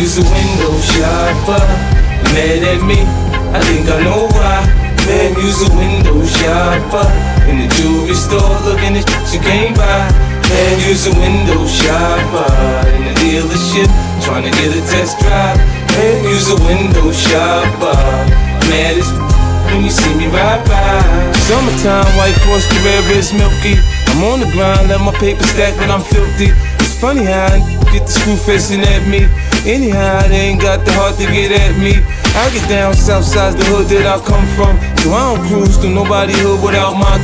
[0.00, 1.62] use a window shopper.
[2.34, 3.00] Mad at me,
[3.54, 4.66] I think I know why.
[5.06, 7.06] Man, use a window shopper.
[7.46, 10.10] In the jewelry store, looking at shit you can't buy.
[10.48, 12.50] Man, use a window shopper.
[12.96, 13.90] In the dealership,
[14.24, 15.58] trying to get a test drive.
[15.94, 17.94] Man, use a window shopper.
[18.66, 19.08] Mad as
[19.68, 21.02] when you see me ride by.
[21.46, 23.76] Summertime, white Porsche Carrera is milky.
[24.10, 26.50] I'm on the grind, let my paper stack when I'm filthy.
[26.80, 27.58] It's funny how I
[27.92, 29.28] get the screw facing at me.
[29.64, 31.96] Anyhow, they ain't got the heart to get at me.
[32.36, 34.76] I get down south side the hood that I come from.
[35.00, 37.16] So I don't cruise to nobody hood without my.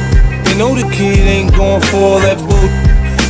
[0.48, 2.68] They know the kid ain't going for all that bull.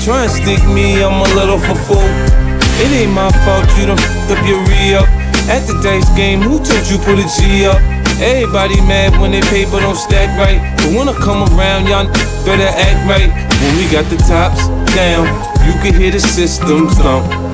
[0.07, 2.07] Try and stick me, I'm a little for fool.
[2.79, 5.11] It ain't my fault you done f***ed up your re-up.
[5.51, 7.83] At the dice game, who told you put a G up?
[8.23, 10.63] Everybody mad when they paper don't stack right.
[10.79, 12.07] But when I come around, y'all
[12.47, 13.27] better act right.
[13.59, 15.27] When we got the tops down,
[15.67, 17.50] you can hear the system thump.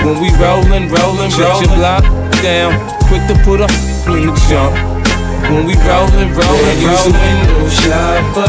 [0.00, 2.04] When we rollin', rollin', shut your block
[2.40, 2.72] down.
[3.12, 3.68] Quick to put a
[4.08, 4.72] in the jump.
[5.52, 8.48] When we rollin', rollin', use a window shopper.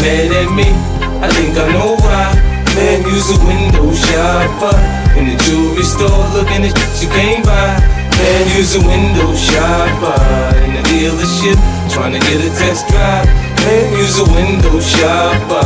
[0.00, 0.72] Mad at me,
[1.20, 2.32] I think I know why.
[2.72, 4.72] Man, use a window shopper.
[5.20, 7.76] In the jewelry store, looking at shit you can't buy.
[8.16, 10.16] Man, use a window shopper.
[10.64, 11.60] In the dealership,
[11.92, 13.26] trying to get a test drive.
[13.68, 15.60] Man, use a window shopper.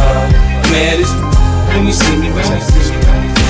[0.74, 1.12] Mad as
[1.70, 2.93] when you see me right.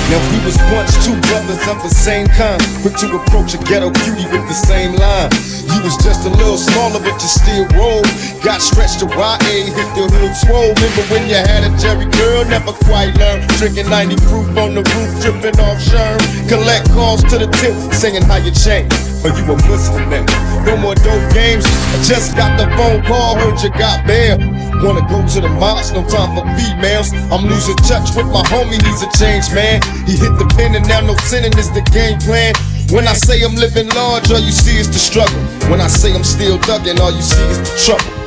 [0.09, 3.89] Now we was once two brothers of the same kind, quick to approach a ghetto
[4.05, 5.33] cutie with the same line.
[5.65, 8.05] You was just a little smaller, but you still roll.
[8.45, 10.77] Got stretched to YA, hit the hood swole.
[10.77, 13.49] Remember when you had a Jerry girl, never quite learned.
[13.57, 16.21] Drinking 90 proof on the roof, dripping off sherm.
[16.49, 19.14] Collect calls to the tip, singing how you changed.
[19.25, 20.21] Or you a Muslim now.
[20.69, 21.65] No more dope games.
[21.65, 24.37] I just got the phone call, heard you got bail.
[24.85, 27.09] Wanna go to the mosque, no time for females.
[27.33, 29.81] I'm losing touch with my homie, needs a change, man.
[30.05, 32.53] He hit the pen and now no sinning is the game plan.
[32.93, 35.41] When I say I'm living large, all you see is the struggle.
[35.71, 38.24] When I say I'm still thugging, all you see is the trouble.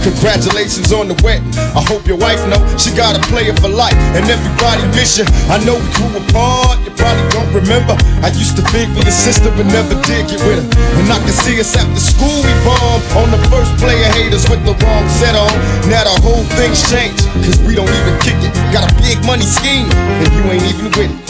[0.00, 1.50] Congratulations on the wedding.
[1.76, 5.26] I hope your wife know she got a player for life, and everybody miss you.
[5.50, 6.80] I know we grew apart.
[6.86, 7.98] You probably don't remember.
[8.24, 10.66] I used to think for your sister, but never did get with her.
[11.00, 14.62] And I can see us after school we bombed on the first player haters with
[14.64, 15.52] the wrong set on.
[15.90, 18.52] Now the whole thing's changed, cause we don't even kick it.
[18.72, 21.20] Got a big money scheme, and you ain't even with it.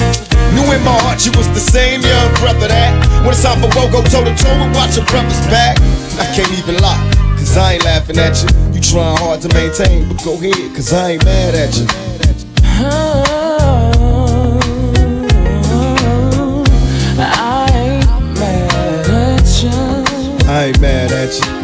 [0.55, 2.91] Knew in my heart you was the same young brother that
[3.23, 5.79] when it's time for go toe to toe and watch your brother's back.
[6.19, 7.20] I can't even lie.
[7.51, 8.49] Cause I ain't laughing at you.
[8.73, 11.87] You trying hard to maintain, but go ahead, cause I ain't mad at you.
[12.79, 13.91] Oh,
[17.19, 20.49] I ain't mad at you.
[20.49, 21.60] I ain't mad at you.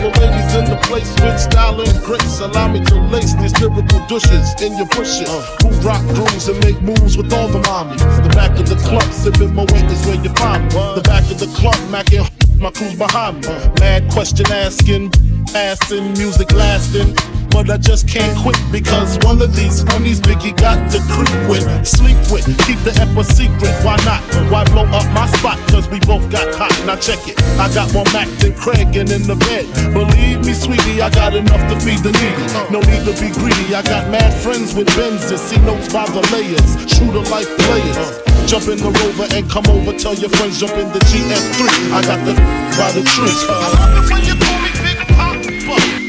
[0.00, 4.00] The ladies in the place with style and grace, allow me to lace these lyrical
[4.08, 5.28] douches in your bushes.
[5.28, 5.40] Uh.
[5.62, 8.00] Who rock grooves and make moves with all the mommies.
[8.22, 10.80] The back of the club, sipping my weight is where you find me.
[10.94, 12.28] The back of the club, macking
[12.58, 13.52] my crew's behind me.
[13.52, 13.74] Uh.
[13.78, 15.10] Mad question asking,
[15.52, 17.14] passing, music lasting.
[17.50, 21.66] But I just can't quit because one of these homies Biggie got to creep with,
[21.86, 23.74] sleep with, keep the F a secret.
[23.84, 24.22] Why not?
[24.50, 25.58] Why blow up my spot?
[25.68, 26.72] Cause we both got hot.
[26.86, 27.36] Now check it.
[27.58, 29.66] I got more Mac than Craig and in the bed.
[29.92, 32.46] Believe me, sweetie, I got enough to feed the needy.
[32.70, 33.74] No need to be greedy.
[33.74, 35.38] I got mad friends with Benzes.
[35.38, 36.70] See notes by the layers.
[36.86, 38.30] True to life players.
[38.46, 39.92] Jump in the rover and come over.
[39.98, 41.92] Tell your friends jump in the GS3.
[41.92, 42.34] I got the
[42.78, 43.30] by the tree.
[43.48, 44.69] I love it when you call me.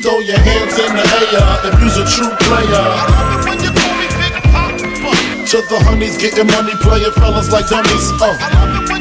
[0.01, 2.73] Throw your hands in the air if you's a true player.
[2.73, 5.45] I love it when you call me Big Papa.
[5.45, 8.11] To the honeys getting money, playing fellas like dummies.
[8.19, 9.00] Uh.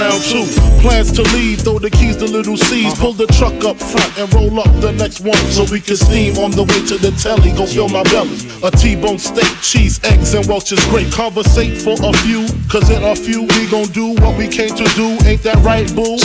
[0.00, 0.46] around two.
[0.80, 2.98] Plans to leave, throw the keys to little Cease.
[2.98, 6.38] Pull the truck up front and roll up the next one so we can steam
[6.38, 7.52] on the way to the telly.
[7.52, 8.36] Go fill my belly.
[8.64, 11.12] A T-bone steak, cheese, eggs, and Welch's grape.
[11.12, 14.86] Conversate for a few, cause in a few we gon' do what we came to
[14.96, 15.18] do.
[15.28, 16.16] Ain't that right, boo?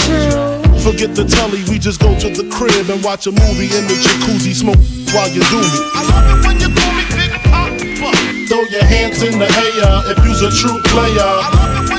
[0.80, 3.98] Forget the telly, we just go to the crib and watch a movie in the
[4.00, 4.80] jacuzzi, smoke
[5.12, 5.80] while you do me.
[5.98, 8.16] I love it when you call me Big Papa.
[8.48, 11.95] Throw your hands in the air if you's a true player.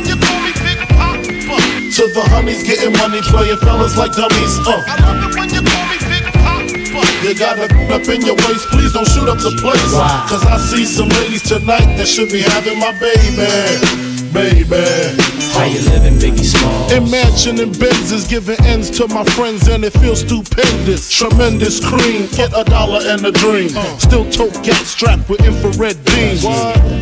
[1.97, 4.59] To the honeys getting money, playing fellas like dummies.
[4.69, 4.85] Uh.
[4.87, 7.25] I love it when you call me Big Papa.
[7.25, 9.81] You got a up in your waist, please don't shoot up the place.
[10.29, 14.06] Cause I see some ladies tonight that should be having my baby.
[14.33, 14.83] Baby.
[15.57, 16.93] How you living, Biggie Smalls?
[16.93, 21.11] Imagine in Benzes giving ends to my friends and it feels stupendous.
[21.11, 23.71] Tremendous cream, get a dollar and a dream.
[23.99, 26.43] Still tote gas strapped with infrared beams.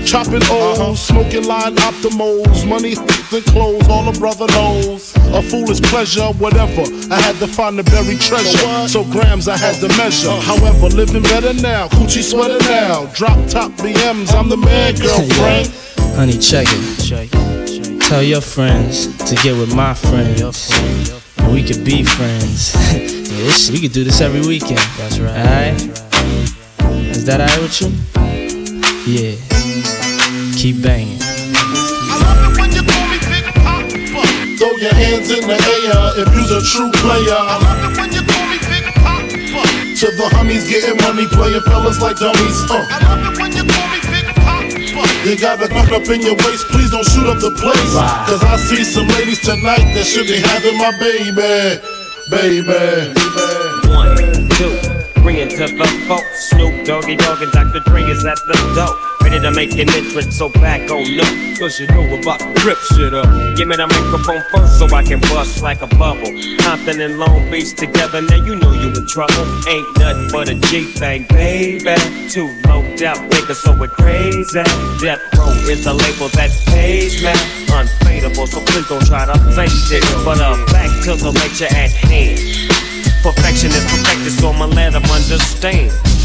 [0.09, 0.95] Chopping O's, uh-huh.
[0.95, 2.67] smoking line optimals.
[2.69, 5.15] Money and clothes, all a brother knows.
[5.35, 6.83] A foolish pleasure, whatever.
[7.11, 8.89] I had to find the buried treasure.
[8.89, 10.31] So grams I had to measure.
[10.31, 10.59] Uh-huh.
[10.59, 11.89] However, living better now.
[11.89, 13.07] Coochie sweater now.
[13.15, 15.94] Drop top BMs, I'm the man, girlfriend.
[16.17, 18.01] Honey, check it.
[18.03, 20.71] Tell your friends to get with my friends.
[21.39, 22.73] And we could be friends.
[22.95, 24.79] yeah, we could do this every weekend.
[24.97, 25.35] That's right.
[25.35, 25.83] Alright?
[27.11, 27.91] Is that alright with you?
[29.11, 29.35] Yeah.
[30.55, 31.19] Keep banging.
[31.21, 33.83] I love it when you call me Big Papa.
[34.55, 37.35] Throw your hands in the air if you's a true player.
[37.35, 39.27] I love it when you call me Big Papa.
[39.99, 42.71] To the homies getting money, playing fellas like dummies.
[42.71, 43.34] Uh.
[45.25, 47.95] You got the knock up in your waist, please don't shoot up the place.
[48.29, 51.81] Cause I see some ladies tonight that should be having my baby.
[52.29, 53.09] Baby.
[53.89, 54.17] One,
[54.61, 56.51] two, bring it to the folks.
[56.51, 57.81] Snoop Doggy Dogg and Dr.
[57.89, 59.04] Dre is at the door.
[59.25, 61.59] Ready to make an entrance, so back on up.
[61.59, 63.25] Cause you know about to rip shit up.
[63.57, 66.31] Give me the microphone first so I can bust like a bubble.
[66.59, 69.47] Compton and Long Beach together, now you know you in trouble.
[69.67, 71.97] Ain't nothing but a G thing, baby.
[72.29, 74.63] Too low out niggas, so we're crazy.
[75.01, 77.33] Death Row is the label that pays me.
[77.73, 80.05] Unfadable, so please don't try to fake this.
[80.23, 82.39] But uh, back to the lecture at hand.
[83.23, 85.91] Perfection is perfected, so I'ma let them understand.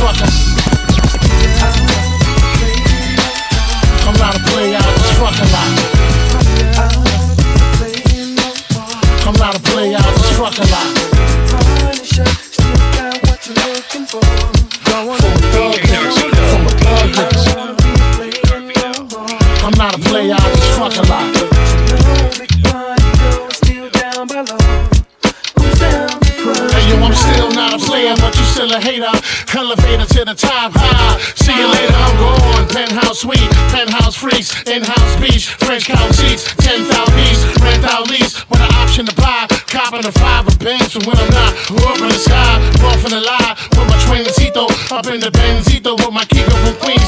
[0.00, 0.34] Fucking.
[4.06, 5.65] I'm not a play out this fucking lot.
[29.54, 31.18] Elevator to the top, high.
[31.34, 32.68] See you later, I'm gone.
[32.68, 38.60] Penthouse suite, penthouse freaks, in-house beach, French couch seats, 10,000 piece, rent out lease, with
[38.60, 39.46] an option to buy.
[39.66, 41.52] Copping the five of bands from when I'm not.
[41.88, 45.96] Up in the sky, off in the lie, with my twincito, up in the Benzito,
[45.96, 47.05] with my Kiko from Queens.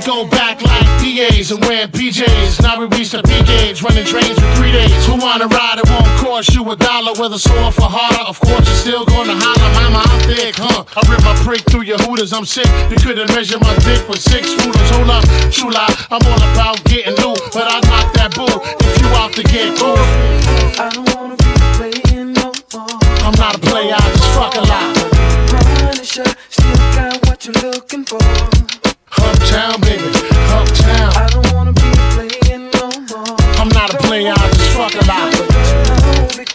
[0.00, 2.62] We go back like DAs and wearing PJs.
[2.62, 4.96] Now we reach the P gauge, running trains for three days.
[5.04, 5.76] Who wanna ride?
[5.76, 8.24] It won't cost you a dollar, whether sore for harder.
[8.24, 10.88] Of course, you're still gonna holler, mama, I'm thick, huh?
[10.96, 12.64] I rip my prick through your hooters, I'm sick.
[12.88, 14.88] You couldn't measure my dick with six rulers.
[14.96, 18.92] Hold up, true lie, I'm all about getting new, but I knock that bull if
[18.96, 20.00] you out to get cool.
[20.80, 22.88] I don't wanna be playing no more.
[23.20, 24.96] I'm not a player, I just fucking lie.
[25.52, 28.16] Punisher, still got what you're looking for.
[29.18, 30.04] Uptown, baby,
[30.50, 31.12] uptown.
[31.16, 33.36] I don't wanna be playing no more.
[33.58, 36.26] I'm not a player, I just fucking lie.
[36.36, 36.48] Big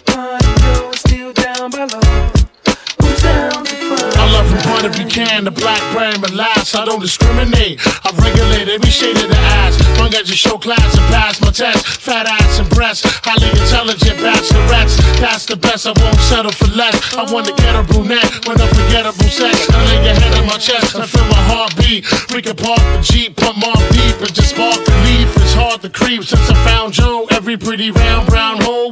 [4.86, 6.76] Every if you can, the black brain relax.
[6.76, 7.82] I don't discriminate.
[8.06, 9.74] I regulate every shade of the ass.
[9.98, 11.88] Long as you show class and pass my test.
[12.06, 13.02] Fat ass and breasts.
[13.26, 15.02] Highly intelligent bachelorettes.
[15.18, 15.88] That's the best.
[15.88, 16.94] I won't settle for less.
[17.18, 19.66] I want to get a brunette with unforgettable sex.
[19.74, 20.96] I lay your head on my chest.
[20.96, 22.06] I feel my heartbeat.
[22.30, 25.34] We can park the Jeep, pump off deep, and just spark the leaf.
[25.42, 27.26] It's hard to creep since I found Joe.
[27.32, 28.92] Every pretty round brown hole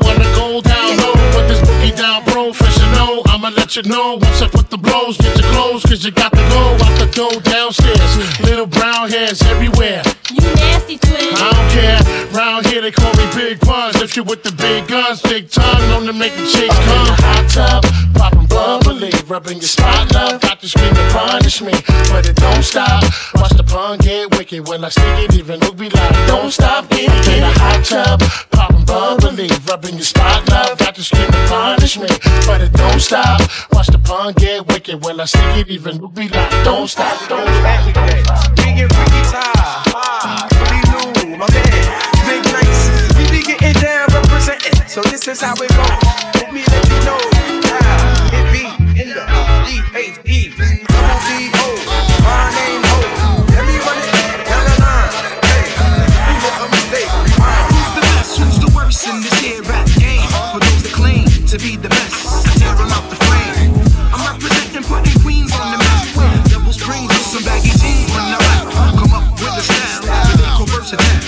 [3.63, 6.43] let you know what's up with the blows Get your clothes, cause you got to
[6.51, 8.41] go I could go downstairs.
[8.41, 10.03] Little brown hairs everywhere.
[10.35, 11.39] You nasty twins.
[11.39, 11.99] I don't care.
[12.35, 13.95] Round here they call me Big Buns.
[14.01, 17.07] If you with the big guns, big time, known to make the chicks come.
[17.07, 17.83] The hot tub,
[18.15, 20.41] popping bubbly, rubbing your spot, love.
[20.41, 21.71] Got to scream to punish me,
[22.11, 23.03] but it don't stop.
[23.35, 26.89] Watch the pun get wicked when I stick it, even Luke be like, don't stop,
[26.89, 27.27] get it.
[27.31, 28.19] In the hot tub,
[28.51, 32.07] pop Bubbly, rubbing your spotlight, got to skin to punish me,
[32.45, 33.41] but it don't stop.
[33.71, 37.17] Watch the pun get wicked, well I stick it even will be like, don't stop,
[37.29, 38.55] don't stop.
[38.55, 38.91] Big and
[41.15, 42.13] new, my man.
[42.27, 42.43] Big
[43.17, 45.89] we be getting down representing, so this is how it goes.
[46.35, 47.19] Let me let you know,
[47.63, 48.63] how it be
[49.01, 49.23] in the
[49.67, 50.52] E-H-E.
[70.93, 71.22] to that.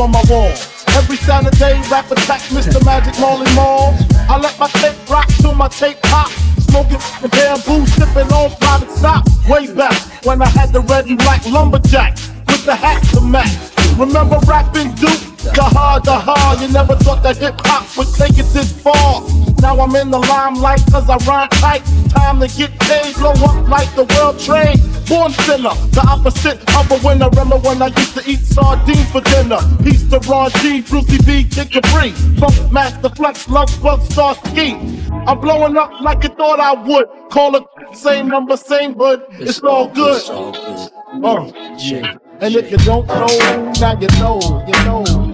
[0.00, 0.48] on my wall.
[0.96, 2.82] Every Saturday, rap attack Mr.
[2.84, 3.94] Magic Marley Marl.
[4.28, 6.28] I let my tape rock till my tape pop.
[6.58, 9.24] Smoking and Bambu, sipping on private stock.
[9.48, 12.14] Way back when I had the red and black lumberjack
[12.48, 13.52] with the hat to match.
[13.98, 15.29] Remember rapping Duke?
[15.42, 19.24] The hard, the hard, you never thought that hip hop would take it this far.
[19.62, 21.82] Now I'm in the limelight cause I rhyme tight.
[22.10, 24.76] Time to get paid, blow up like the world trade.
[25.08, 27.30] Born sinner, the opposite of a winner.
[27.30, 29.58] Remember when I used to eat sardines for dinner?
[29.82, 32.12] Peace to Ron G, Brucey B, Kid Capri.
[32.36, 34.76] Funkmaster Flex, Love Bug, Star Ski.
[35.26, 37.06] I'm blowing up like you thought I would.
[37.30, 39.24] Call it same number, same hood.
[39.32, 40.16] It's, it's all good.
[40.16, 40.90] It's all good.
[41.24, 42.18] Uh, yeah.
[42.40, 45.29] And if you don't know, now you know, you know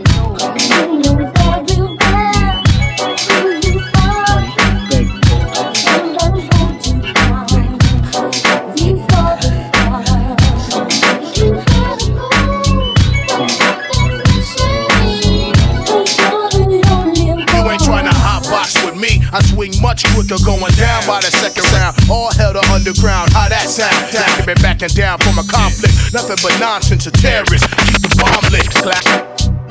[20.17, 21.95] quicker going down by the second round.
[22.11, 23.33] All hell to underground.
[23.33, 23.95] How that sound?
[24.13, 25.95] Now been backing down from a conflict.
[26.13, 27.07] Nothing but nonsense.
[27.07, 27.69] A terrorist.
[27.85, 28.69] Keep the bomb lit.
[28.71, 29.66] Clap.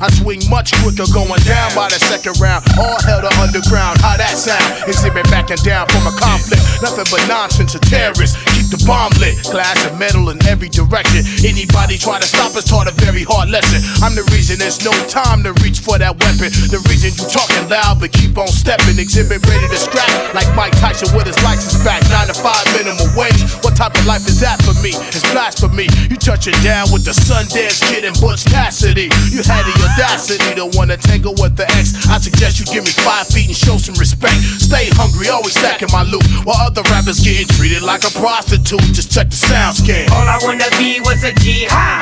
[0.00, 2.64] I swing much quicker going down by the second round.
[2.78, 4.00] All hell to underground.
[4.00, 4.62] How that sound?
[4.88, 6.62] Xzibit backing down from a conflict.
[6.80, 7.74] Nothing but nonsense.
[7.74, 8.38] A terrorist.
[8.54, 9.36] Keep the bomb lit.
[9.50, 11.24] Glass and metal in every direction.
[11.44, 13.82] Anybody try to stop us taught a very hard lesson.
[14.04, 16.50] I'm the reason there's no time to reach for that weapon.
[16.70, 18.96] The reason you talking loud but keep on stepping.
[18.96, 22.02] Xzibit ready to scrap like Mike Tyson with his license back.
[22.12, 23.42] Nine to five minimum wage.
[23.64, 24.94] What type of life is that for me?
[25.10, 25.88] It's blasphemy.
[26.10, 29.08] You touching down with the Sundance Kid and Butch Cassidy.
[29.32, 32.06] You had the audacity to wanna tangle with the ex.
[32.08, 34.38] I suggest you give me five feet and show some respect.
[34.62, 36.24] Stay hungry, always stacking my loot.
[36.44, 38.82] While other rappers getting treated like a prostitute.
[38.94, 40.10] Just check the sound scan.
[40.12, 42.00] All I wanna be was a G high.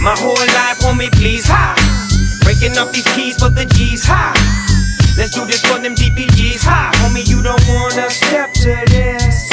[0.00, 1.76] My whole life want me please high.
[2.44, 4.32] Breaking up these keys for the G's high.
[5.16, 6.92] Let's do this for them DPGs high.
[7.02, 9.50] Homie, you don't wanna step to this.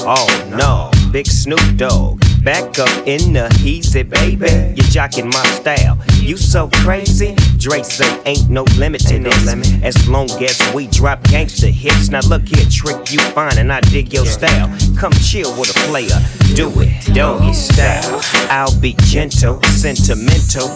[0.00, 2.20] Oh no, big Snoop Dogg.
[2.44, 4.74] Back up in the easy, baby.
[4.76, 5.98] You're jocking my style.
[6.28, 7.34] You so crazy.
[7.56, 9.48] Dre say ain't no limit to this.
[9.82, 12.10] As long as we drop gangster hits.
[12.10, 14.68] Now look here, trick you fine and I dig your style.
[14.98, 16.20] Come chill with a player.
[16.54, 18.20] Do it, doggy style.
[18.50, 20.68] I'll be gentle, sentimental.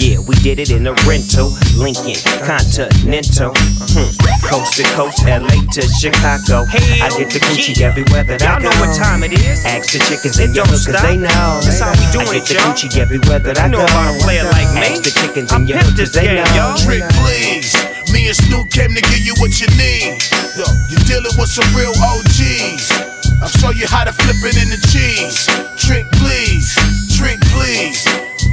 [0.00, 1.52] Yeah, we did it in a rental.
[1.76, 3.52] Lincoln Continental.
[3.92, 4.08] Hmm.
[4.48, 6.64] Coast to coast, LA to Chicago.
[7.04, 9.64] I get the Gucci everywhere that I Y'all know what time it is.
[9.64, 11.60] Ask the chickens It your don't cause they know.
[11.60, 12.72] That's how we doing I get it, the y'all.
[12.72, 14.93] Gucci everywhere that I You know about a player like me.
[14.94, 16.54] Ask the chickens I in your pimped hood, this they game, know.
[16.54, 16.78] y'all.
[16.78, 17.74] Trick, please.
[18.14, 20.22] Me and Snoop came to give you what you need.
[20.54, 22.94] Yo, you're dealing with some real OGs.
[23.42, 25.50] I'll show you how to flip it in the cheese.
[25.82, 26.78] Trick, please.
[27.10, 28.06] Trick, please.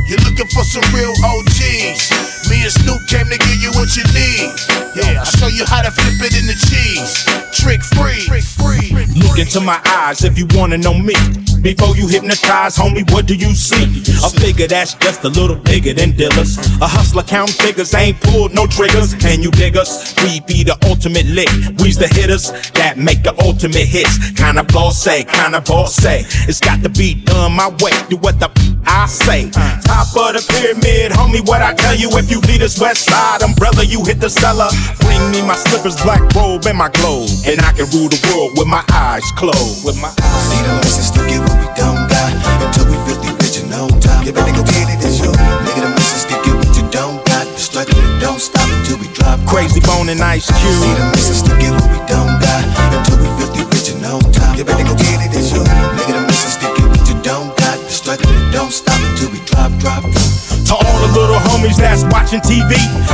[0.09, 2.49] You're looking for some real OGs.
[2.49, 4.49] Me and Snoop came to give you what you need.
[4.97, 7.21] Yeah, I'll show you how to flip it in the cheese.
[7.53, 8.25] Trick free.
[8.25, 8.89] Trick free.
[9.13, 11.13] Look into my eyes if you wanna know me.
[11.61, 13.85] Before you hypnotize, homie, what do you see?
[14.25, 16.57] A figure that's just a little bigger than dealers.
[16.81, 19.13] A hustler count figures, ain't pulled no triggers.
[19.13, 20.15] Can you dig us?
[20.23, 21.49] We be the ultimate lick.
[21.77, 24.31] We's the hitters that make the ultimate hits.
[24.31, 26.25] Kinda boss say, kinda boss say.
[26.49, 27.91] It's got to be done my way.
[28.09, 28.49] Do what the
[28.87, 29.49] I say.
[29.51, 32.09] Top of the pyramid, homie, what I tell you?
[32.17, 34.69] If you lead us west side umbrella, you hit the cellar.
[34.99, 37.29] Bring me my slippers, black robe, and my globe.
[37.45, 39.85] And I can rule the world with my eyes closed.
[39.85, 42.31] With my eyes See the message to get what we don't got
[42.63, 44.23] Until we filthy rich and no time.
[44.23, 45.35] You better go get it, it's your
[45.67, 47.45] Nigga, the message to get what you don't got.
[47.51, 49.39] The struggle and don't stop until we drop.
[49.43, 50.79] Krayzie Bone and ice Cube.
[50.79, 52.63] See the message to get what we don't got
[52.95, 54.55] Until we filthy rich and no time.
[54.55, 57.51] You better go get it, it's your Nigga, the message to get what you don't
[57.59, 57.77] got.
[57.83, 60.03] The struggle and don't stop until we drop, drop.
[60.07, 61.30] To all the little
[61.61, 62.73] homies that's watching TV,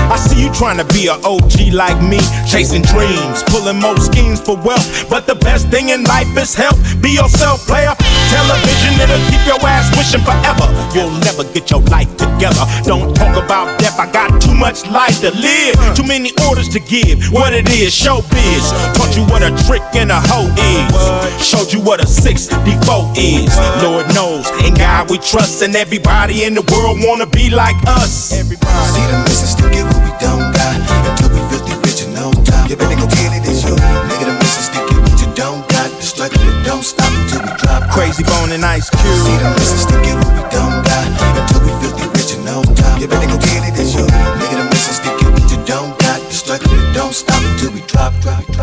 [0.10, 4.40] I see you trying to be a OG like me, chasing dreams, pulling more schemes
[4.40, 5.10] for wealth.
[5.10, 6.80] But the best thing in life is health.
[7.02, 7.94] Be yourself, player.
[8.32, 10.68] Television, it'll keep your ass wishing forever.
[10.96, 12.64] You'll never get your life together.
[12.84, 15.76] Don't talk about death, I got too much life to live.
[15.96, 17.32] Too many orders to give.
[17.32, 18.64] What it is, showbiz.
[18.96, 21.46] Taught you what a trick and a hoe is.
[21.46, 23.52] Showed you what a 64 is.
[23.84, 28.37] Lord knows, in God we trust, and everybody in the world wanna be like us.
[28.38, 28.70] Everybody.
[28.94, 30.78] See the message to get what we don't got.
[30.78, 32.70] Until we filthy rich and no time.
[32.70, 35.66] You better go get it, it's your Nigga, the message to get what you don't
[35.74, 35.90] got.
[35.98, 37.90] The struggle and don't stop until we drop.
[37.90, 39.26] Krayzie Bone and ice Cube.
[39.26, 41.06] See the message to get what we don't got.
[41.18, 43.02] Until we filthy rich and no time.
[43.02, 45.98] You better go get it, it's your Nigga, the message to get what you don't
[45.98, 46.22] got.
[46.22, 48.14] The struggle and don't stop until we drop.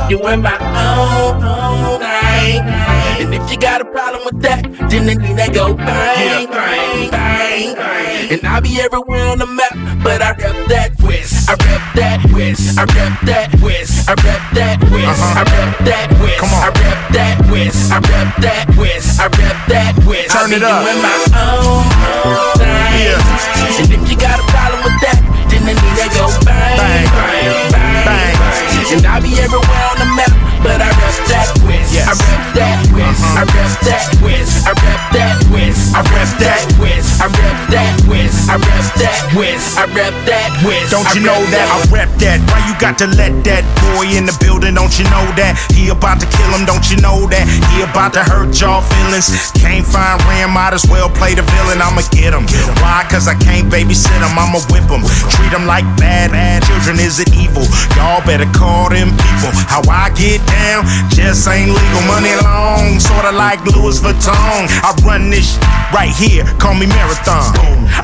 [0.06, 2.13] you in my own, own
[2.44, 2.60] thing.
[3.20, 7.10] And if you got a problem with that, then they need to go bang, bang,
[7.10, 8.32] bang, bang.
[8.32, 11.48] And I'll be everywhere on the map, but I rep that West.
[11.48, 12.78] I rep that West.
[12.78, 14.08] I rep that West.
[14.08, 15.20] I rep that West.
[15.22, 15.40] Uh-huh.
[15.40, 16.40] I rep that West.
[16.40, 16.62] Come on.
[16.64, 17.92] I rep that West.
[17.92, 19.20] I rep that West.
[19.20, 19.92] I rep that.
[20.34, 20.82] Turn I it up.
[20.82, 21.14] doing my
[21.46, 23.14] own, own thing.
[23.78, 27.06] And if you got a problem with that, then they need to go bang, Bang.
[27.06, 28.34] bang, bang, Bang.
[28.34, 28.92] bang.
[28.94, 30.32] And I'll be everywhere on the map,
[32.04, 33.24] I rep that West.
[33.32, 34.68] I rep that West.
[34.68, 35.96] I rep that West.
[35.96, 37.16] I rep that West.
[37.16, 38.44] I rep that West.
[38.44, 39.78] I rep that West.
[39.80, 40.92] I rep that West.
[40.92, 42.44] Don't you know that I rep that?
[42.52, 44.76] Why you got to let that boy in the building?
[44.76, 46.68] Don't you know that he about to kill him?
[46.68, 49.32] Don't you know that he about to hurt y'all feelings?
[49.56, 51.80] Can't find Ram, might as well play the villain.
[51.80, 52.44] I'ma get him.
[52.84, 53.08] Why?
[53.08, 54.36] Cause I can't babysit him.
[54.36, 55.00] I'ma whip him.
[55.32, 57.00] Treat him like bad, bad children.
[57.00, 57.64] Is it evil?
[57.96, 59.56] Y'all better call them people.
[59.72, 61.93] How I get down just ain't legal.
[62.06, 64.68] Money long, sorta like Louis Vuitton.
[64.84, 65.58] I run this sh-
[65.94, 66.44] right here.
[66.58, 67.54] Call me Marathon.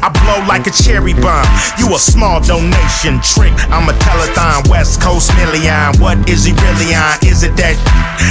[0.00, 1.46] I blow like a cherry bomb.
[1.79, 3.53] You a small donation trick.
[3.68, 5.94] I'm a telethon, West Coast million.
[6.00, 7.18] What is he really on?
[7.26, 7.76] Is it that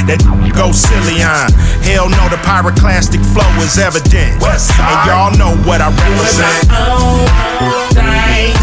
[0.08, 0.20] that
[0.56, 1.52] go silly on?
[1.86, 4.40] Hell no, the pyroclastic flow is evident.
[4.42, 6.72] And y'all know what I represent.
[6.74, 7.28] own,
[7.62, 8.56] own thing.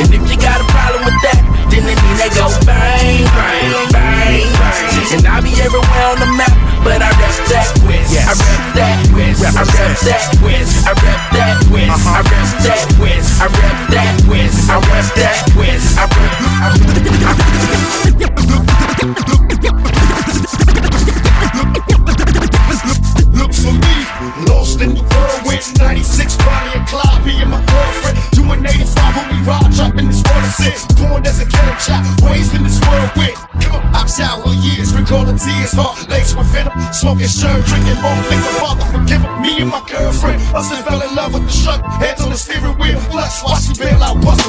[0.00, 3.63] And if you got a problem with that, then need to go bang, bang.
[5.14, 6.50] And I'll be everywhere on the map,
[6.82, 8.10] but I rep that West.
[8.10, 8.26] Yes.
[8.26, 9.46] I rep that West.
[9.46, 10.74] I rep that West.
[10.82, 12.02] I rep that West.
[12.02, 13.38] I rep that West.
[13.38, 14.66] I rep that West.
[14.66, 15.94] I rep that West.
[15.94, 16.34] I rep.
[23.38, 23.94] Look for me,
[24.50, 25.44] lost in the whirlwind.
[25.78, 26.23] 96
[29.14, 30.78] 85 when we ride, dropping this water set.
[30.98, 33.36] Born as a killer child, raised in this whirlwind.
[33.62, 36.74] Come on, I've showered years, recalling tears, heart laced with venom.
[36.92, 39.22] Smoking sherm, drinking more, think the father forgive.
[39.40, 41.82] Me and my girlfriend, us and fell in love with the truck.
[42.02, 44.43] Hands on the steering wheel, clutch, watch me bail out, bustin'.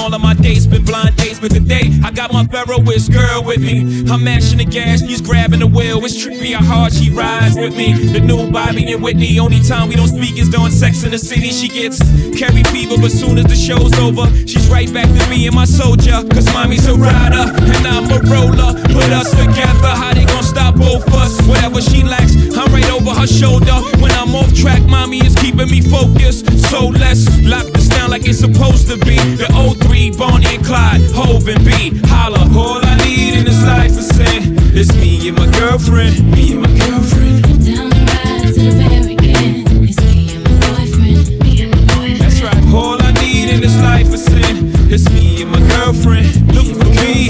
[0.00, 1.38] All of my dates been blind dates.
[1.38, 4.02] But today, I got my Ferroist girl with me.
[4.10, 6.02] I'm mashing the gas, she's grabbing the wheel.
[6.06, 7.92] It's trippy how hard she rides with me.
[7.92, 9.38] The new Bobby and Whitney.
[9.38, 11.50] Only time we don't speak is during sex in the city.
[11.50, 12.00] She gets
[12.32, 15.66] Carrie fever, but soon as the show's over, she's right back to me and my
[15.66, 16.24] soldier.
[16.32, 18.72] Cause mommy's a rider and I'm a roller.
[18.88, 21.40] Put us together, how they gon' stop both us?
[21.46, 23.76] Whatever she lacks, I'm right over her shoulder.
[24.00, 26.48] When I'm off track, mommy is keeping me focused.
[26.70, 29.16] So let's lock this down like it's supposed to be.
[29.36, 29.48] The
[29.90, 32.00] 03, Bonnie and Clyde, Hove and B.
[32.06, 34.54] Holla, all I need in this life is sin.
[34.72, 37.42] It's me and my girlfriend, me and my girlfriend.
[37.66, 39.66] Down the ride to the very end.
[39.82, 41.42] It's me and my boyfriend.
[41.42, 42.20] Me and my boyfriend.
[42.20, 42.62] That's right.
[42.72, 44.70] All I need in this life is sin.
[44.92, 46.54] It's me and my girlfriend.
[46.54, 47.28] Look for me.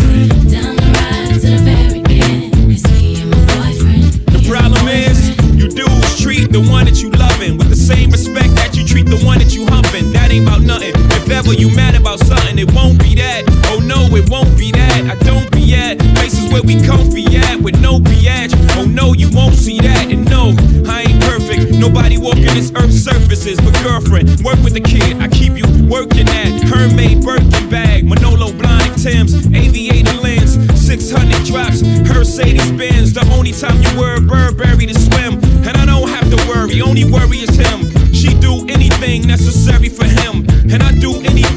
[0.53, 2.53] Down the ride to the very end.
[2.71, 4.13] It's me and my boyfriend.
[4.37, 5.17] The problem is,
[5.57, 7.10] you dudes treat the one that you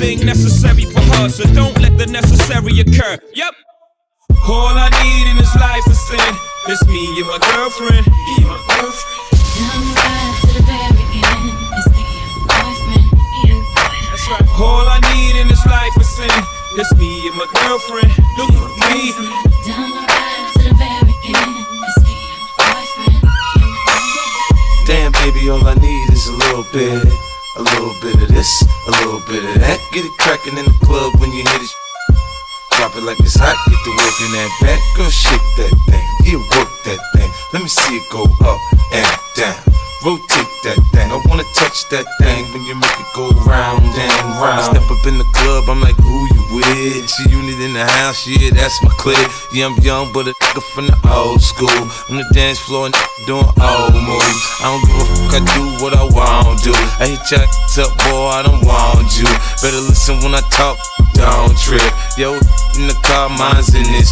[0.04, 1.30] do necessary for her.
[1.30, 3.18] So don't let the necessary occur.
[3.34, 3.54] Yep.
[4.48, 6.36] All I need in this life is sin.
[6.68, 8.06] It's me and my girlfriend.
[8.08, 9.24] Me and my girlfriend.
[9.56, 11.56] Down the ride to the very end.
[11.80, 13.08] It's me and my boyfriend.
[14.12, 14.48] That's right.
[14.60, 16.40] All I need in this life is sin.
[16.76, 18.12] It's me and my girlfriend.
[18.36, 19.16] Look for me.
[19.64, 21.56] Down the ride to the very end.
[21.88, 23.24] It's me and my boyfriend.
[24.84, 27.23] Damn, baby, all I need is a little bit.
[27.64, 29.80] A little bit of this, a little bit of that.
[29.94, 31.72] Get it crackin' in the club when you hit it.
[32.76, 34.82] Drop it like it's hot, get the work in that back.
[34.98, 37.32] Girl, shake that thing, yeah, work that thing.
[37.54, 38.60] Let me see it go up
[38.92, 39.83] and down.
[40.04, 41.08] Rotate that thing.
[41.08, 44.60] I wanna touch that thing when you make it go round and round.
[44.60, 47.08] I step up in the club, I'm like, who you with?
[47.08, 49.16] She unit in the house, yeah, that's my clique.
[49.56, 51.72] Yeah, I'm young, but a nigga from the old school.
[52.12, 54.44] On the dance floor and doing old moves.
[54.60, 56.76] I don't give a fuck, I do what I want to.
[57.00, 59.24] I hit your ass up, boy, I don't want you.
[59.64, 60.76] Better listen when I talk,
[61.16, 61.80] don't trip.
[62.20, 62.36] Yo,
[62.76, 64.12] in the car, mine's in this.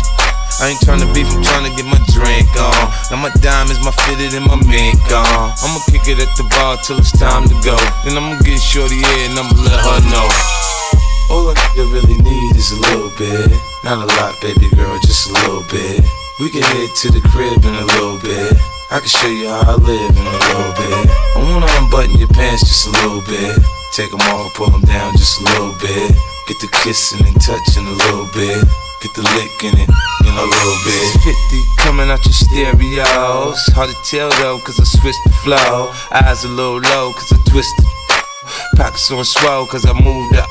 [0.59, 2.83] I ain't tryna beef, I'm tryna get my drink on.
[3.07, 5.55] Now my diamonds, my fitted, and my mink on.
[5.63, 7.77] I'ma kick it at the bar till it's time to go.
[8.03, 10.27] Then I'ma get shorty here and I'ma let her know.
[11.31, 13.47] All nigga really need is a little bit.
[13.83, 16.03] Not a lot, baby girl, just a little bit.
[16.39, 18.53] We can head to the crib in a little bit.
[18.91, 21.07] I can show you how I live in a little bit.
[21.07, 23.55] I wanna unbutton your pants just a little bit.
[23.95, 26.11] Take them off, pull them down just a little bit.
[26.47, 28.90] Get the kissing and touching a little bit.
[29.01, 31.21] Get the lick in it in a little bit.
[31.25, 31.33] 50
[31.77, 33.57] coming out your stereos.
[33.73, 35.89] Hard to tell though, cause I switched the flow.
[36.11, 37.85] Eyes a little low, cause I twisted.
[38.75, 40.47] Pockets on swell, cause I moved up.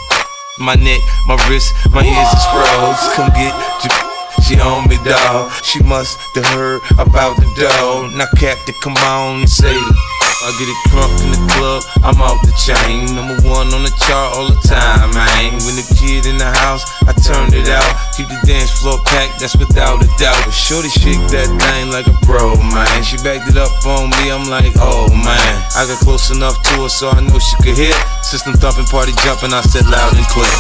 [0.58, 3.14] My neck, my wrist, my ears is froze.
[3.14, 3.54] Come get
[3.86, 3.94] your.
[4.42, 5.52] She on me, dawg.
[5.62, 8.10] She must have heard about the dough.
[8.16, 10.10] Now, Captain, come on and say the.
[10.40, 13.12] I get it crunk in the club, I'm off the chain.
[13.12, 15.61] Number one on the chart all the time, man.
[15.68, 17.85] When the kid in the house, I turn it out.
[18.16, 20.40] Keep the dance floor packed, that's without a doubt.
[20.48, 23.05] But Shorty shake that thing like a pro, man.
[23.05, 25.55] She backed it up on me, I'm like, oh man.
[25.76, 27.92] I got close enough to her so I know she could hear.
[28.24, 30.57] System thumping, party jumping, I said loud and clear.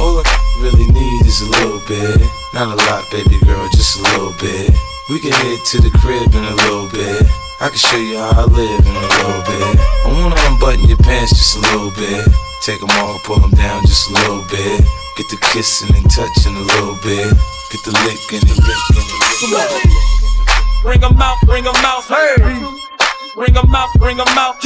[0.00, 0.26] All I
[0.64, 2.24] really need is a little bit.
[2.56, 4.72] Not a lot, baby girl, just a little bit.
[5.12, 7.45] We can head to the crib in a little bit.
[7.58, 9.80] I can show you how I live in a little bit.
[9.80, 12.28] I wanna unbutton your pants just a little bit.
[12.60, 14.84] Take them off, pull them down just a little bit.
[15.16, 17.32] Get the kissing and touching a little bit.
[17.72, 19.96] Get the licking and licking and licking.
[20.82, 22.36] Bring 'em out, bring 'em out, hey.
[23.34, 24.60] Bring 'em out, bring 'em out,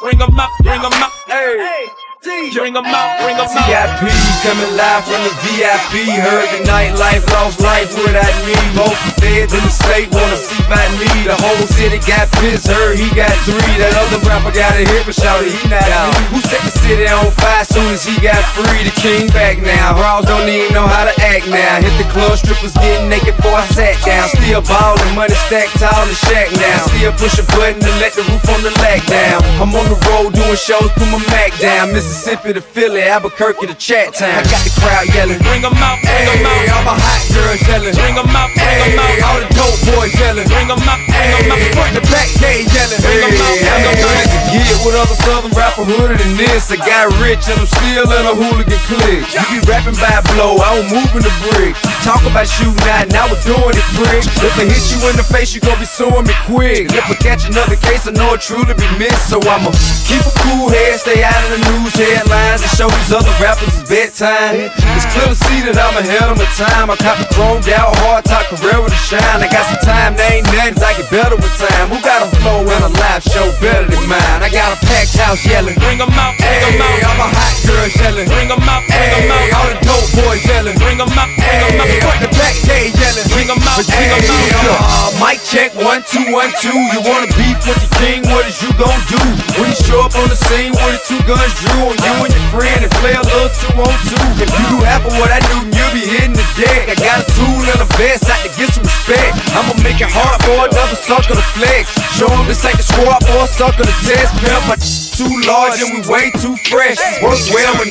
[0.00, 2.07] Bring 'em out, bring 'em out, hey.
[2.20, 4.00] Bring 'em out, bring 'em out.
[4.02, 4.10] VIP
[4.42, 6.10] coming live from the VIP.
[6.18, 8.58] Heard the nightlife, lost life without me.
[8.74, 11.06] Both the feds in the state wanna see by me.
[11.22, 13.78] The whole city got pissed, heard he got three.
[13.78, 16.12] That other rapper got a hit, but shouted he not out.
[16.34, 18.82] Who set the city on fire soon as he got free?
[18.82, 19.94] The king back now.
[19.94, 21.78] Raws don't even know how to act now.
[21.78, 24.28] Hit the club, strippers getting naked before I sat down.
[24.34, 26.86] Still ballin', money stacked tall in shack now.
[26.90, 29.42] Still push a button to let the roof on the lag down.
[29.62, 31.92] I'm on the road doing shows, put my Mac down.
[31.92, 34.32] Mississippi to Philly, Albuquerque to Chat Town.
[34.32, 35.38] I got the crowd yelling.
[35.44, 36.68] Bring 'em out, bring 'em out.
[36.78, 37.94] All my hot girls yelling.
[37.94, 39.28] Bring 'em out, bring 'em Hey, out.
[39.28, 40.48] all the dope boys yelling.
[40.48, 41.60] Bring 'em out, bring 'em out.
[41.76, 43.00] Front the back gate yelling.
[43.02, 44.38] Bring 'em out, bring 'em out.
[44.48, 46.70] Get with other southern rapper hooded than this.
[46.70, 49.28] I got rich and I'm still in a hooligan clique.
[49.28, 51.76] You be rapping by a blow, I don't move in the brick.
[52.00, 54.24] Talk about shooting out, now we're doing it, prick.
[54.24, 56.88] If I hit you in the face, you gon' be suing me quick.
[56.92, 59.28] If I catch another case, I know it truly be missed.
[59.28, 59.70] So I'ma
[60.08, 63.68] keep a cool head, stay out of the news headlines, and show these other rappers
[63.76, 64.72] it's bedtime.
[64.96, 66.88] It's clear to see that I'm ahead of my time.
[66.88, 69.40] I cop the chromed out, hard top career with a shine.
[69.44, 71.92] I got some time, there ain't nothing, I get better with time.
[71.92, 74.40] Who got a flow and a live show better than mine?
[74.40, 75.76] I got a packed house yelling.
[75.76, 77.12] Bring 'em out, bring Hey, out.
[77.12, 78.28] I'm a hot girl yelling.
[78.38, 79.58] Bring 'em out, bring 'em Hey, out.
[79.58, 80.78] all the dope boys yelling.
[80.78, 81.88] Bring 'em out, bring 'em out.
[81.90, 83.26] Hey, front the back gate yelling.
[83.34, 84.78] Bring 'em out, bring 'em Hey, out.
[84.78, 86.78] uh, mic check one two one two.
[86.94, 88.22] You wanna beef with the king?
[88.30, 89.18] What is you gon' do
[89.58, 92.32] when you show up on the scene with the two guns drew on you and
[92.32, 94.22] your friend and play a little two on two?
[94.38, 96.86] If you do half of what I do, then you'll be hitting the deck.
[96.88, 99.34] I got a tool and a vest, I can get some respect.
[99.58, 101.90] I'ma make it hard for another sucker to flex.
[102.16, 104.30] Show 'em this ain't the squad for a sucker to test.
[104.40, 104.76] Pimp, my
[105.18, 106.98] too large and we way too fresh.
[107.20, 107.90] Work well when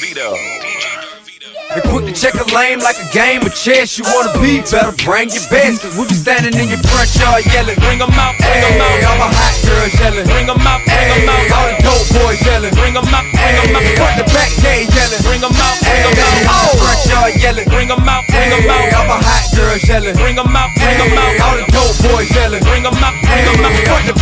[1.78, 3.98] and quick to check a lane like a game of chess.
[3.98, 5.82] You wanna be better, bring your best.
[5.82, 7.78] Cause we be standing in your front yard yelling.
[7.78, 9.10] Bring 'em out, bring 'em Hey, out.
[9.10, 10.26] all my hot girls yelling.
[10.26, 11.58] Bring 'em out, bring 'em Hey, out.
[11.58, 12.74] all the dope boys yelling.
[12.74, 13.98] Bring 'em out, bring 'em Hey, out.
[13.98, 15.22] front the back gate yelling.
[15.28, 16.56] Bring 'em out, bring Hey, 'em out.
[16.56, 17.68] all the front yard yelling.
[17.70, 19.08] Bring 'em out, bring 'em Hey, all out.
[19.08, 20.16] my hot girls yelling.
[20.16, 22.64] Bring 'em out, bring 'em Hey, all the dope boys yelling.
[22.64, 23.88] Bring 'em out, bring 'em Hey, out.
[23.88, 24.18] front the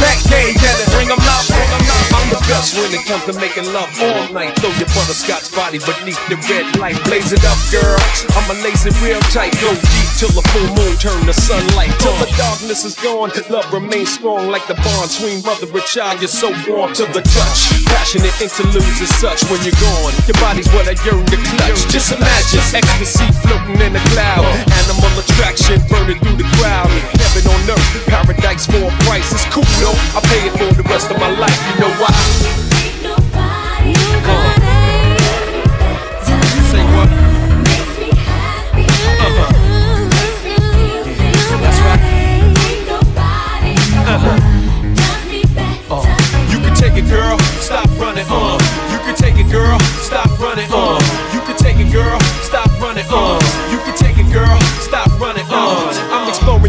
[3.26, 4.54] to making love all night.
[4.62, 6.98] Throw your butterscotch body beneath the red light.
[7.10, 7.98] Blaze it up, girl.
[8.38, 9.50] I'ma lace it real tight.
[9.58, 11.90] Go deep till the full moon turn to sunlight.
[11.98, 16.22] Till the darkness is gone, love remains strong like the bond between mother and child.
[16.22, 17.62] You're so warm to the touch.
[17.90, 20.14] Passionate interludes and such when you're gone.
[20.30, 21.90] Your body's what I yearn to clutch.
[21.90, 24.46] Just imagine ecstasy floating in a cloud.
[24.86, 26.94] Animal attraction burning through the crowd.
[27.18, 29.34] Heaven on earth, paradise for a price.
[29.34, 29.98] It's cool though.
[30.14, 31.58] I pay it for the rest of my life.
[31.74, 32.25] You know why?
[48.96, 49.80] You can take it, girl.
[49.80, 50.68] Stop running.
[50.70, 51.00] Uh.
[51.34, 52.20] You can take it, girl.
[52.42, 53.06] Stop running.
[53.10, 53.45] Uh.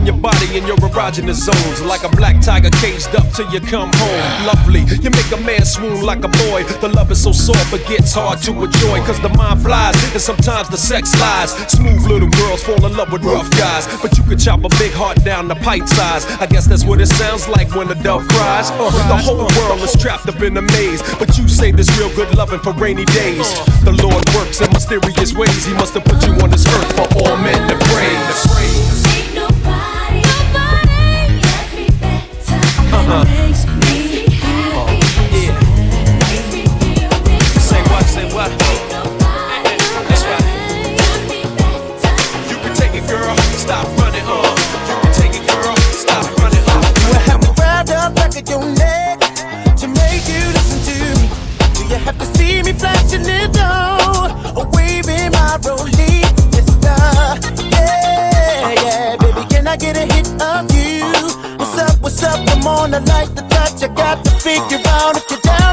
[0.06, 3.90] Your body and your erogenous zones like a black tiger caged up till you come
[3.92, 4.46] home.
[4.46, 6.62] Lovely, you make a man swoon like a boy.
[6.80, 9.02] The love is so soft, but gets hard to enjoy.
[9.02, 11.50] Cause the mind flies and sometimes the sex lies.
[11.66, 13.86] Smooth little girls fall in love with rough guys.
[14.00, 16.24] But you could chop a big heart down to pipe size.
[16.40, 18.70] I guess that's what it sounds like when a dove cries.
[18.70, 21.02] Uh, the whole world is trapped up in a maze.
[21.18, 23.48] But you say this real good loving for rainy days.
[23.82, 25.66] The Lord works in mysterious ways.
[25.66, 29.15] He must have put you on this earth for all men to praise.
[33.08, 33.45] Uh-huh.
[62.86, 63.82] On the light, the touch.
[63.82, 65.65] I got to figure out if you're down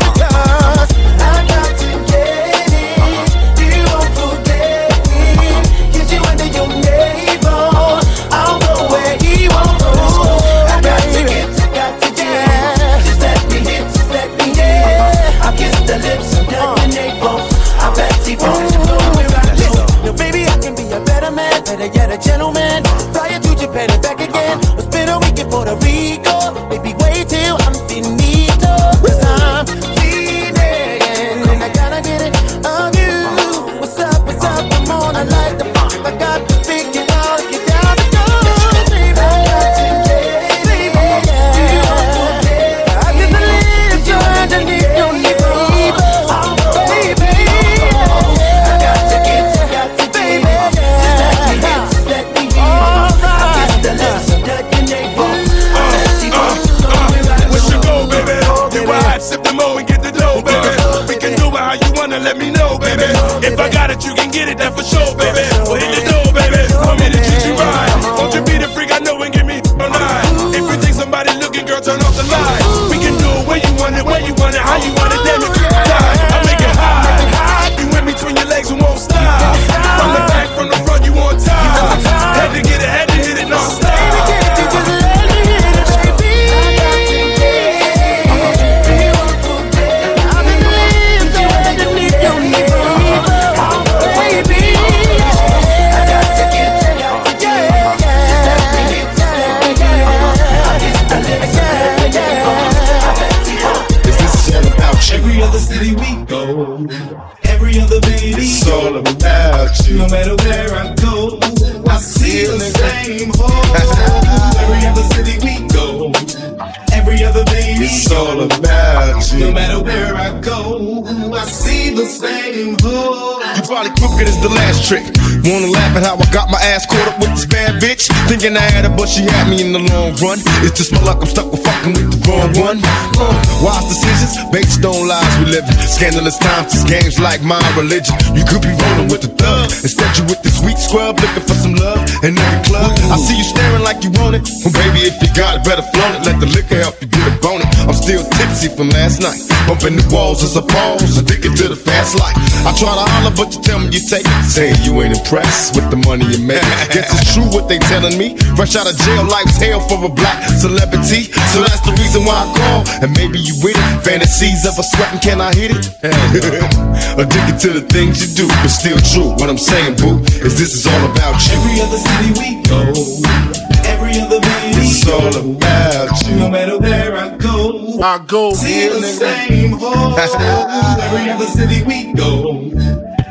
[117.13, 117.85] every other baby.
[117.85, 119.39] It's all about you.
[119.39, 123.41] No matter where I go, I see the same hole.
[123.55, 125.05] You probably crooked as the last trick.
[125.45, 128.09] Wanna laugh at how I got my ass caught up with this bad bitch?
[128.27, 130.39] Thinking I had her, but she had me in the long run.
[130.65, 132.79] It's just my luck, I'm stuck with fucking with the wrong one.
[133.19, 135.75] Uh, wise decisions based on lies we live in.
[135.85, 138.15] Scandalous times, this game's like my religion.
[138.33, 139.69] You could be rolling with the thug.
[139.83, 142.95] Instead, you with this weak scrub looking for some love in every club.
[143.11, 144.47] I see you staring like you want it.
[144.63, 146.21] Well, baby, if you got it, better flaunt it.
[146.23, 147.67] Let the liquor help you get a bone it.
[147.83, 149.43] I'm still tipsy from last night.
[149.67, 152.35] Bumping the walls as a pause, addicted to the fast life.
[152.63, 154.43] I try to holler, but you tell me you take it.
[154.47, 156.63] Saying you ain't impressed with the money you make.
[156.95, 158.39] Guess it's true what they telling me.
[158.55, 161.27] Fresh out of jail, life's hell for a black celebrity.
[161.51, 162.79] So that's the reason why I call.
[163.03, 163.87] And maybe you with it.
[164.07, 165.83] Fantasies of a sweating, can I hit it?
[167.19, 169.35] Addicted to the things you do, but still true.
[169.35, 171.59] What I'm saying, boo, is this is all about you.
[171.59, 173.72] Every other city we go,
[174.13, 174.81] every other baby.
[174.81, 176.35] It's all about you.
[176.35, 178.53] No matter where I go, I go.
[178.53, 180.17] See the same hole.
[180.19, 182.71] Every other city we go.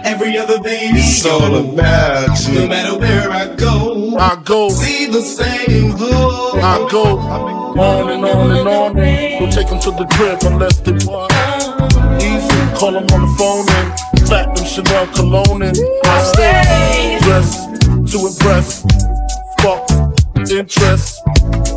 [0.04, 2.60] Every other baby It's all about you.
[2.60, 4.16] No matter where I go.
[4.18, 4.68] I go.
[4.70, 6.60] See the same hole.
[6.60, 8.96] I go on and on and on.
[8.96, 11.32] Don't take them to the crib unless they want.
[12.22, 18.26] Easy, call them on the phone and platinum Chanel cologne and I stay dressed to
[18.26, 18.82] impress.
[19.60, 19.91] Fuck
[20.50, 21.22] interest.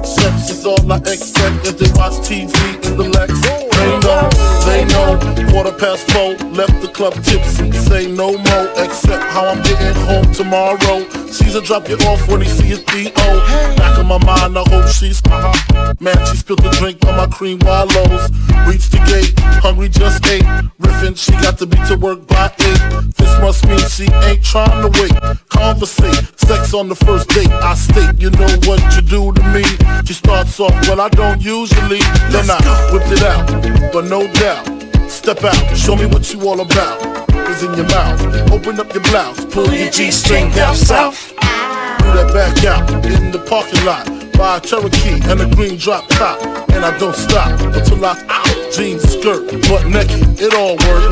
[0.04, 2.52] Sex is all I expect as they watch TV
[2.86, 3.34] in the Lex.
[3.42, 4.30] They know,
[4.66, 5.45] they know.
[5.56, 7.72] Quarter past four, left the club tipsy.
[7.72, 11.08] Say no more, except how I'm getting home tomorrow.
[11.32, 13.76] Caesar drop you off when he see his D.O.
[13.78, 15.94] Back in my mind, I hope she's uh-huh.
[16.02, 18.28] Man, she spilled the drink on my cream wallows.
[18.68, 19.32] Reached the gate,
[19.64, 20.44] hungry just ate.
[20.78, 23.16] Riffin', she got to be to work by eight.
[23.16, 25.16] This must mean she ain't trying to wait.
[25.48, 27.48] Conversate, sex on the first date.
[27.64, 29.64] I state, you know what you do to me.
[30.04, 32.04] She starts off, well, I don't usually.
[32.28, 32.60] Then I
[32.92, 33.48] whipped it out,
[33.94, 34.76] but no doubt.
[35.10, 37.02] Step out, show me what you all about.
[37.50, 41.30] Is in your mouth, open up your blouse, pull your G-string down south.
[41.36, 44.06] Do that back out in the parking lot.
[44.34, 46.42] Buy a Cherokee and a green drop top.
[46.70, 48.74] And I don't stop until I out.
[48.74, 51.06] Jeans, skirt, butt naked, it all works.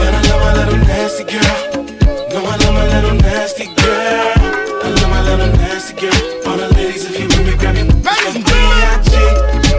[0.00, 1.84] And I love my little nasty girl.
[2.30, 4.32] No, I love my little nasty girl.
[4.84, 6.46] I love my little nasty girl.
[6.46, 7.82] All the ladies, if you with me, grab me.
[7.82, 8.44] Ladies.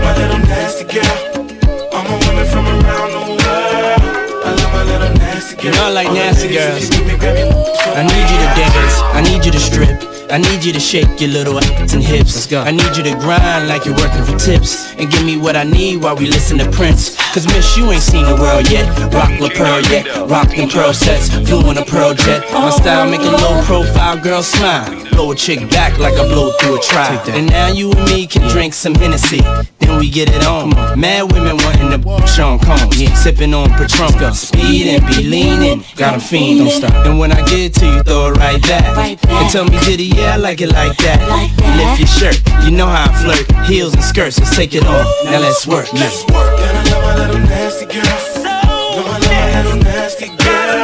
[0.04, 1.18] My little nasty girl.
[1.94, 3.13] All my women from around
[5.44, 5.66] nasty girl.
[5.66, 6.84] You know I like nasty girls.
[6.84, 7.42] if you with me, grab me.
[7.96, 10.14] I need you to dance, I need you to strip.
[10.32, 12.34] I need you to shake your little ass and hips.
[12.34, 12.62] Let's go.
[12.62, 14.92] I need you to grind like you're working for tips.
[14.94, 17.16] And give me what I need while we listen to Prince.
[17.34, 18.88] Cause miss, you ain't seen the world yet.
[19.14, 20.08] Rock La Perla yet.
[20.28, 21.30] Rock them pearl sets.
[21.48, 22.42] Flew in a pearl jet.
[22.52, 24.90] My style make a low profile girl smile.
[25.12, 27.22] Blow a chick back like I blow through a trial.
[27.30, 29.42] And now you and me can drink some Hennessy.
[29.94, 30.72] Then we get it on.
[31.00, 33.00] Mad women wanting to Sean Combs.
[33.00, 33.14] Yeah.
[33.14, 34.34] Sipping on Patron.
[34.34, 35.86] Speed and be leaning.
[35.96, 36.60] Got 'em fiend.
[36.62, 37.06] Don't stop.
[37.06, 39.20] And when I get to you, throw it right back.
[39.30, 40.08] And tell me, did he?
[40.18, 41.20] Yeah, I like it like that.
[41.78, 42.42] Lift your shirt.
[42.66, 43.46] You know how I flirt.
[43.68, 44.40] Heels and skirts.
[44.40, 45.08] Let's take it off.
[45.26, 45.94] Now let's work.
[45.94, 46.60] Let's work.
[46.60, 48.04] And I love my little nasty girl.
[48.44, 50.83] No, I love my little nasty girl.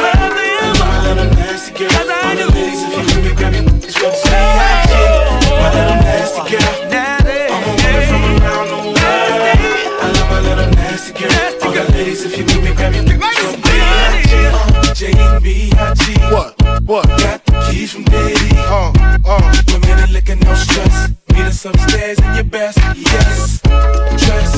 [16.90, 17.06] What?
[17.06, 18.50] Got the keys from Diddy.
[18.66, 18.92] Uh,
[19.24, 19.62] uh.
[19.72, 21.10] Women and liquor, no stress.
[21.32, 22.80] Meet us upstairs in your best.
[22.98, 23.62] Yes.
[23.62, 24.58] Dress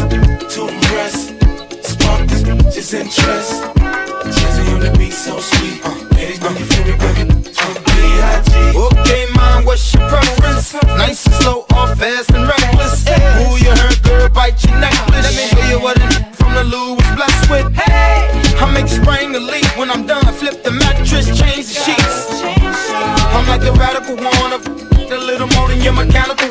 [0.55, 1.27] to impress.
[1.83, 3.51] Spark this bitch's interest.
[4.31, 5.83] Jazzy on the beat, so sweet.
[5.83, 7.49] Uh, ladies, know you feel me, baby.
[7.49, 8.77] It's from B.I.G.
[8.79, 10.71] Okay, mom, what's your preference?
[10.95, 13.03] Nice and slow or fast and reckless?
[13.43, 15.27] Who you heard, girl, bite your necklace?
[15.27, 17.75] Let me show you what n- from the Lou was blessed with.
[17.75, 20.20] Hey, I make spring the leak when I'm done.
[24.15, 26.50] Radical a little more than your mechanical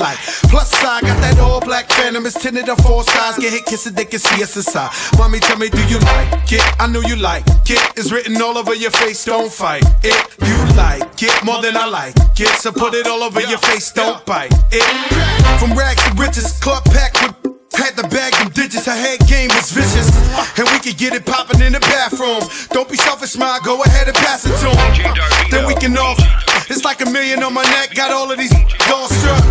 [0.00, 2.24] Plus, I got that all black Phantom.
[2.24, 3.38] It's tinted on four sides.
[3.38, 4.90] Get hit, kiss it, they can see us inside.
[5.18, 6.62] Mommy, tell me, do you like it?
[6.80, 7.80] I know you like it.
[7.96, 9.24] It's written all over your face.
[9.24, 10.16] Don't fight it.
[10.40, 12.48] You like it more than I like it.
[12.60, 13.92] So put it all over your face.
[13.92, 14.84] Don't bite it.
[15.60, 17.39] From rags to riches, club packed with.
[17.80, 20.12] Had to bag them digits, her head game was vicious.
[20.60, 22.44] And we could get it poppin' in the bathroom.
[22.76, 25.16] Don't be selfish, smile, go ahead and pass it to him.
[25.50, 26.20] Then we can off.
[26.68, 28.52] It's like a million on my neck, got all of these
[28.84, 29.42] dolls struck.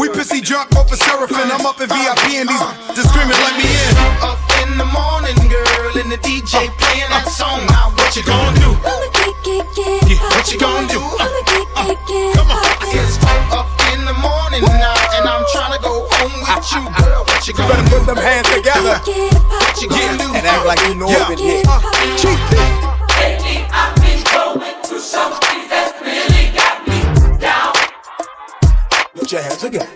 [0.00, 1.52] We pissy drunk off a seraphim.
[1.52, 2.64] I'm up in VIP and these
[2.96, 3.94] just screaming, let me in.
[4.24, 7.60] Up in the morning, girl, and the DJ playing that song.
[7.68, 8.72] Now what you gonna do?
[8.80, 11.02] What you gonna do?
[17.48, 19.00] You better put them hands together.
[19.08, 21.64] Yeah, and act like you know uh, I've been.
[29.14, 29.88] Put your hands together.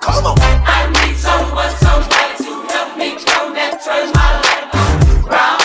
[0.00, 0.36] Come on.
[0.40, 4.74] I need someone, somebody to help me and turn my life
[5.24, 5.62] around.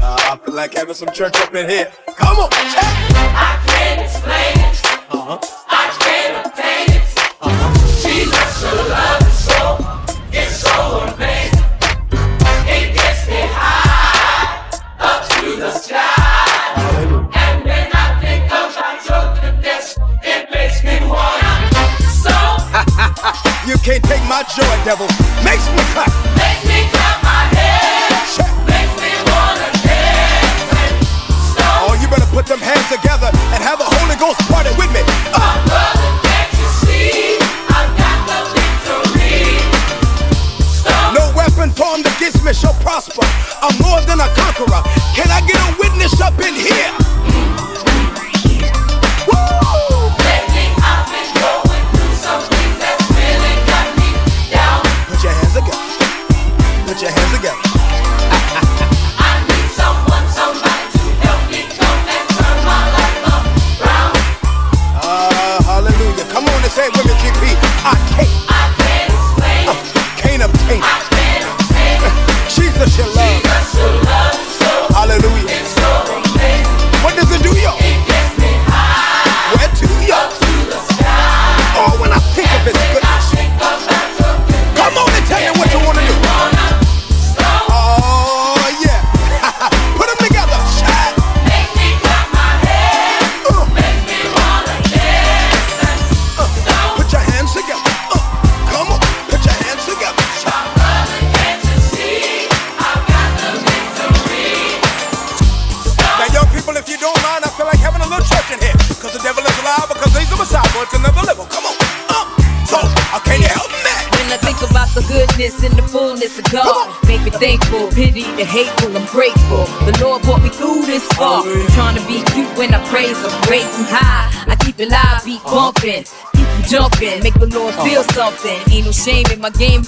[0.00, 1.92] Uh, I feel like having some church up in here.
[2.16, 3.03] Come on, check.
[24.84, 25.23] devil.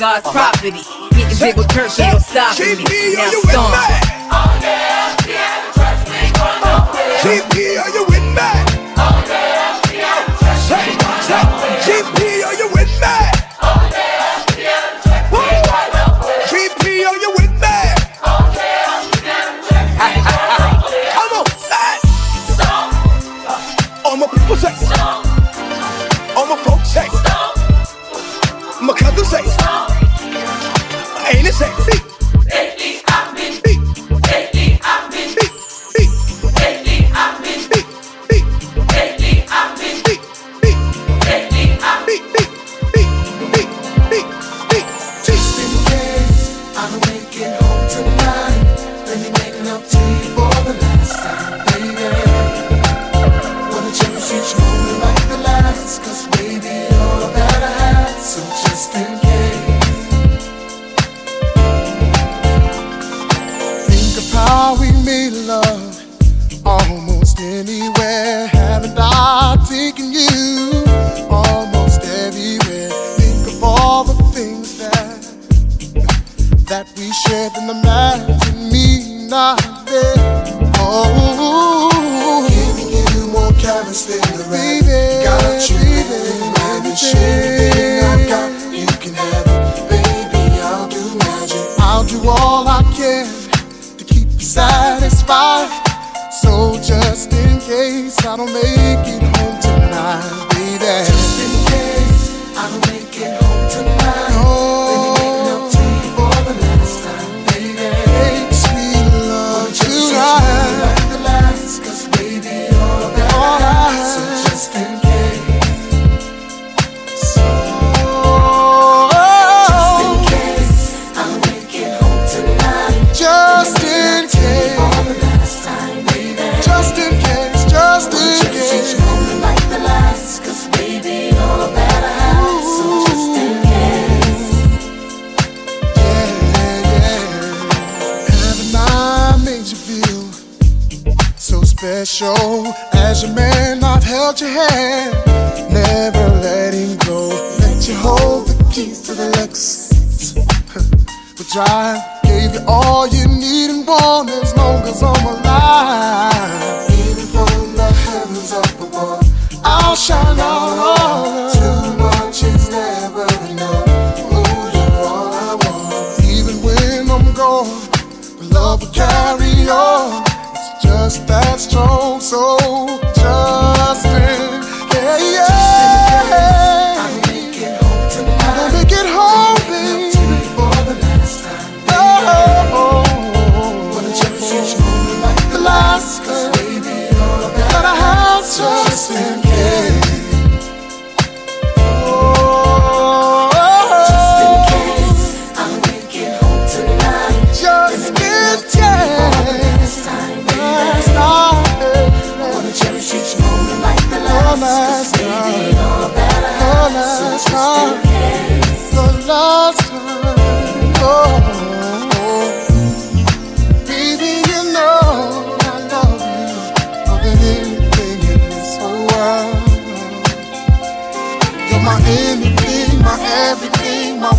[0.06, 0.52] God's uh-huh.
[0.52, 0.85] property.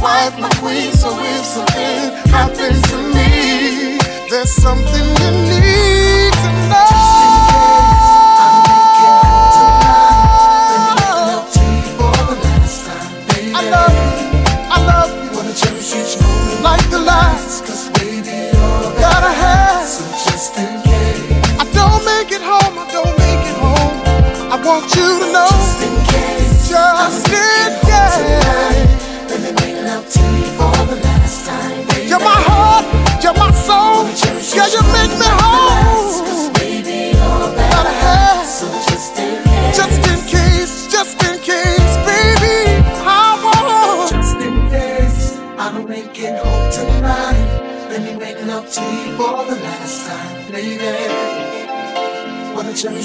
[0.01, 0.91] wife, my queen.
[0.93, 3.97] So if something happens to me,
[4.29, 5.96] there's something you need.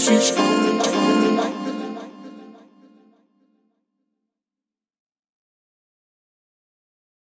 [0.03, 0.52] she's.